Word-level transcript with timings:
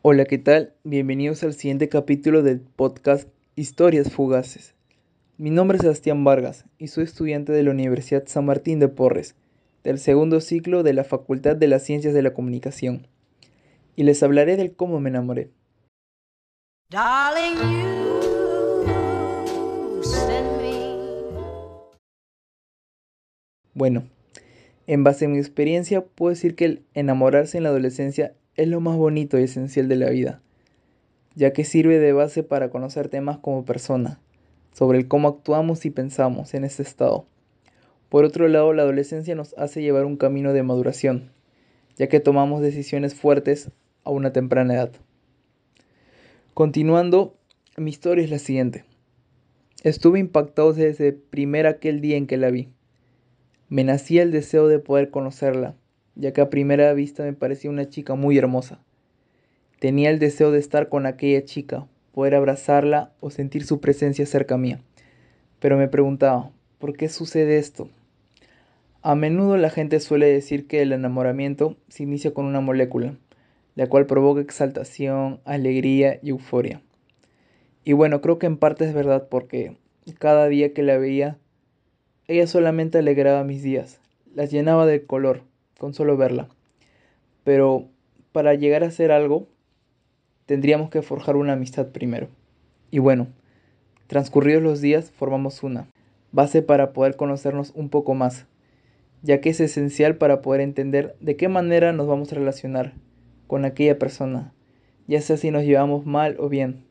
Hola, 0.00 0.26
¿qué 0.26 0.38
tal? 0.38 0.74
Bienvenidos 0.84 1.42
al 1.42 1.54
siguiente 1.54 1.88
capítulo 1.88 2.44
del 2.44 2.60
podcast 2.60 3.28
Historias 3.56 4.12
Fugaces. 4.12 4.76
Mi 5.38 5.50
nombre 5.50 5.76
es 5.76 5.82
Sebastián 5.82 6.22
Vargas 6.22 6.66
y 6.78 6.86
soy 6.86 7.02
estudiante 7.02 7.50
de 7.50 7.64
la 7.64 7.72
Universidad 7.72 8.22
San 8.28 8.46
Martín 8.46 8.78
de 8.78 8.86
Porres, 8.86 9.34
del 9.82 9.98
segundo 9.98 10.40
ciclo 10.40 10.84
de 10.84 10.92
la 10.92 11.02
Facultad 11.02 11.56
de 11.56 11.66
las 11.66 11.82
Ciencias 11.82 12.14
de 12.14 12.22
la 12.22 12.32
Comunicación. 12.32 13.08
Y 13.96 14.04
les 14.04 14.22
hablaré 14.22 14.56
del 14.56 14.76
cómo 14.76 15.00
me 15.00 15.08
enamoré. 15.08 15.50
Bueno, 23.74 24.08
en 24.86 25.02
base 25.02 25.24
a 25.24 25.28
mi 25.28 25.38
experiencia 25.38 26.04
puedo 26.04 26.30
decir 26.30 26.54
que 26.54 26.66
el 26.66 26.82
enamorarse 26.94 27.56
en 27.56 27.64
la 27.64 27.70
adolescencia 27.70 28.34
es 28.58 28.66
lo 28.66 28.80
más 28.80 28.96
bonito 28.96 29.38
y 29.38 29.44
esencial 29.44 29.88
de 29.88 29.96
la 29.96 30.10
vida, 30.10 30.42
ya 31.36 31.52
que 31.52 31.64
sirve 31.64 32.00
de 32.00 32.12
base 32.12 32.42
para 32.42 32.70
conocerte 32.70 33.20
más 33.20 33.38
como 33.38 33.64
persona, 33.64 34.20
sobre 34.72 34.98
el 34.98 35.06
cómo 35.06 35.28
actuamos 35.28 35.86
y 35.86 35.90
pensamos 35.90 36.54
en 36.54 36.64
este 36.64 36.82
estado. 36.82 37.24
Por 38.08 38.24
otro 38.24 38.48
lado, 38.48 38.72
la 38.72 38.82
adolescencia 38.82 39.36
nos 39.36 39.56
hace 39.58 39.80
llevar 39.80 40.04
un 40.04 40.16
camino 40.16 40.52
de 40.52 40.64
maduración, 40.64 41.30
ya 41.96 42.08
que 42.08 42.18
tomamos 42.18 42.60
decisiones 42.60 43.14
fuertes 43.14 43.70
a 44.02 44.10
una 44.10 44.32
temprana 44.32 44.74
edad. 44.74 44.90
Continuando, 46.52 47.36
mi 47.76 47.90
historia 47.90 48.24
es 48.24 48.30
la 48.30 48.40
siguiente. 48.40 48.84
Estuve 49.84 50.18
impactado 50.18 50.72
desde 50.72 51.12
primer 51.12 51.68
aquel 51.68 52.00
día 52.00 52.16
en 52.16 52.26
que 52.26 52.36
la 52.36 52.50
vi. 52.50 52.70
Me 53.68 53.84
nacía 53.84 54.24
el 54.24 54.32
deseo 54.32 54.66
de 54.66 54.80
poder 54.80 55.10
conocerla, 55.10 55.76
ya 56.18 56.32
que 56.32 56.42
a 56.42 56.50
primera 56.50 56.92
vista 56.92 57.22
me 57.22 57.32
parecía 57.32 57.70
una 57.70 57.88
chica 57.88 58.14
muy 58.16 58.36
hermosa. 58.36 58.80
Tenía 59.78 60.10
el 60.10 60.18
deseo 60.18 60.50
de 60.50 60.58
estar 60.58 60.88
con 60.88 61.06
aquella 61.06 61.44
chica, 61.44 61.86
poder 62.12 62.34
abrazarla 62.34 63.12
o 63.20 63.30
sentir 63.30 63.64
su 63.64 63.80
presencia 63.80 64.26
cerca 64.26 64.58
mía. 64.58 64.80
Pero 65.60 65.78
me 65.78 65.88
preguntaba, 65.88 66.50
¿por 66.78 66.96
qué 66.96 67.08
sucede 67.08 67.58
esto? 67.58 67.88
A 69.02 69.14
menudo 69.14 69.56
la 69.56 69.70
gente 69.70 70.00
suele 70.00 70.26
decir 70.26 70.66
que 70.66 70.82
el 70.82 70.92
enamoramiento 70.92 71.76
se 71.88 72.02
inicia 72.02 72.34
con 72.34 72.44
una 72.46 72.60
molécula, 72.60 73.14
la 73.76 73.86
cual 73.86 74.06
provoca 74.06 74.40
exaltación, 74.40 75.40
alegría 75.44 76.18
y 76.20 76.30
euforia. 76.30 76.82
Y 77.84 77.92
bueno, 77.92 78.20
creo 78.20 78.40
que 78.40 78.46
en 78.46 78.56
parte 78.56 78.84
es 78.84 78.92
verdad 78.92 79.28
porque 79.30 79.76
cada 80.18 80.48
día 80.48 80.74
que 80.74 80.82
la 80.82 80.98
veía, 80.98 81.38
ella 82.26 82.48
solamente 82.48 82.98
alegraba 82.98 83.44
mis 83.44 83.62
días, 83.62 84.00
las 84.34 84.50
llenaba 84.50 84.84
de 84.84 85.04
color, 85.04 85.42
con 85.78 85.94
solo 85.94 86.16
verla. 86.16 86.48
Pero 87.44 87.88
para 88.32 88.54
llegar 88.54 88.84
a 88.84 88.88
hacer 88.88 89.10
algo, 89.10 89.46
tendríamos 90.44 90.90
que 90.90 91.02
forjar 91.02 91.36
una 91.36 91.54
amistad 91.54 91.88
primero. 91.88 92.28
Y 92.90 92.98
bueno, 92.98 93.28
transcurridos 94.06 94.62
los 94.62 94.80
días 94.80 95.10
formamos 95.10 95.62
una 95.62 95.88
base 96.32 96.62
para 96.62 96.92
poder 96.92 97.16
conocernos 97.16 97.72
un 97.74 97.88
poco 97.88 98.14
más, 98.14 98.46
ya 99.22 99.40
que 99.40 99.50
es 99.50 99.60
esencial 99.60 100.16
para 100.16 100.42
poder 100.42 100.60
entender 100.60 101.16
de 101.20 101.36
qué 101.36 101.48
manera 101.48 101.92
nos 101.92 102.06
vamos 102.06 102.32
a 102.32 102.36
relacionar 102.36 102.92
con 103.46 103.64
aquella 103.64 103.98
persona, 103.98 104.52
ya 105.06 105.20
sea 105.20 105.36
si 105.36 105.50
nos 105.50 105.64
llevamos 105.64 106.04
mal 106.04 106.36
o 106.38 106.48
bien. 106.48 106.84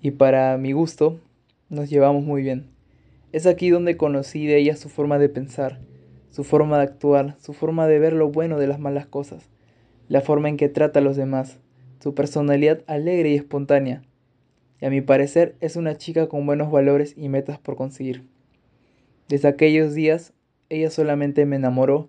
Y 0.00 0.12
para 0.12 0.56
mi 0.56 0.72
gusto, 0.72 1.20
nos 1.68 1.90
llevamos 1.90 2.24
muy 2.24 2.42
bien. 2.42 2.70
Es 3.32 3.46
aquí 3.46 3.70
donde 3.70 3.96
conocí 3.96 4.46
de 4.46 4.58
ella 4.58 4.76
su 4.76 4.88
forma 4.88 5.18
de 5.18 5.28
pensar, 5.28 5.78
su 6.32 6.44
forma 6.44 6.78
de 6.78 6.84
actuar, 6.84 7.36
su 7.40 7.52
forma 7.52 7.86
de 7.86 7.98
ver 7.98 8.14
lo 8.14 8.30
bueno 8.30 8.58
de 8.58 8.66
las 8.66 8.80
malas 8.80 9.06
cosas, 9.06 9.50
la 10.08 10.22
forma 10.22 10.48
en 10.48 10.56
que 10.56 10.70
trata 10.70 11.00
a 11.00 11.02
los 11.02 11.14
demás, 11.14 11.60
su 12.00 12.14
personalidad 12.14 12.82
alegre 12.86 13.28
y 13.28 13.34
espontánea. 13.34 14.02
Y 14.80 14.86
a 14.86 14.90
mi 14.90 15.02
parecer 15.02 15.56
es 15.60 15.76
una 15.76 15.96
chica 15.98 16.28
con 16.28 16.46
buenos 16.46 16.72
valores 16.72 17.12
y 17.18 17.28
metas 17.28 17.58
por 17.58 17.76
conseguir. 17.76 18.24
Desde 19.28 19.46
aquellos 19.46 19.92
días, 19.92 20.32
ella 20.70 20.88
solamente 20.88 21.44
me 21.44 21.56
enamoró 21.56 22.08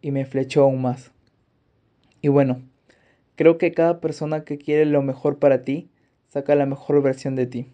y 0.00 0.12
me 0.12 0.24
flechó 0.24 0.62
aún 0.62 0.80
más. 0.80 1.12
Y 2.22 2.28
bueno, 2.28 2.62
creo 3.36 3.58
que 3.58 3.72
cada 3.72 4.00
persona 4.00 4.44
que 4.44 4.56
quiere 4.56 4.86
lo 4.86 5.02
mejor 5.02 5.38
para 5.38 5.62
ti, 5.62 5.90
saca 6.28 6.54
la 6.54 6.64
mejor 6.64 7.02
versión 7.02 7.36
de 7.36 7.46
ti. 7.46 7.66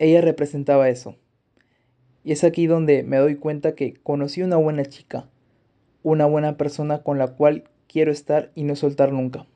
Ella 0.00 0.20
representaba 0.20 0.88
eso 0.88 1.16
y 2.24 2.32
es 2.32 2.44
aquí 2.44 2.66
donde 2.66 3.02
me 3.02 3.16
doy 3.16 3.36
cuenta 3.36 3.74
que 3.74 3.94
conocí 3.94 4.42
una 4.42 4.56
buena 4.56 4.84
chica, 4.84 5.28
una 6.02 6.26
buena 6.26 6.56
persona 6.56 7.02
con 7.02 7.18
la 7.18 7.28
cual 7.28 7.64
quiero 7.88 8.12
estar 8.12 8.50
y 8.54 8.64
no 8.64 8.76
soltar 8.76 9.12
nunca, 9.12 9.46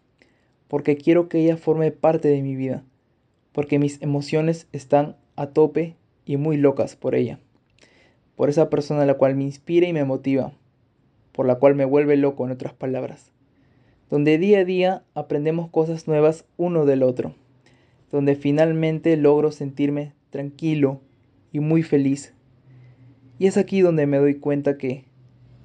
porque 0.68 0.96
quiero 0.96 1.28
que 1.28 1.38
ella 1.40 1.56
forme 1.56 1.90
parte 1.92 2.28
de 2.28 2.42
mi 2.42 2.56
vida, 2.56 2.84
porque 3.52 3.78
mis 3.78 4.02
emociones 4.02 4.68
están 4.72 5.16
a 5.36 5.48
tope 5.48 5.96
y 6.24 6.36
muy 6.36 6.56
locas 6.56 6.96
por 6.96 7.14
ella, 7.14 7.38
por 8.34 8.48
esa 8.48 8.68
persona 8.68 9.06
la 9.06 9.14
cual 9.14 9.36
me 9.36 9.44
inspira 9.44 9.86
y 9.86 9.92
me 9.92 10.04
motiva, 10.04 10.52
por 11.32 11.46
la 11.46 11.56
cual 11.56 11.74
me 11.74 11.84
vuelve 11.84 12.16
loco 12.16 12.44
en 12.44 12.52
otras 12.52 12.72
palabras, 12.72 13.32
donde 14.10 14.38
día 14.38 14.60
a 14.60 14.64
día 14.64 15.02
aprendemos 15.14 15.70
cosas 15.70 16.08
nuevas 16.08 16.44
uno 16.56 16.84
del 16.84 17.02
otro, 17.02 17.34
donde 18.10 18.34
finalmente 18.34 19.16
logro 19.16 19.52
sentirme 19.52 20.12
tranquilo 20.30 21.00
y 21.52 21.60
muy 21.60 21.82
feliz 21.82 22.35
y 23.38 23.46
es 23.46 23.56
aquí 23.56 23.80
donde 23.80 24.06
me 24.06 24.18
doy 24.18 24.36
cuenta 24.36 24.78
que 24.78 25.04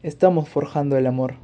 estamos 0.03 0.49
forjando 0.49 0.97
el 0.97 1.07
amor. 1.07 1.35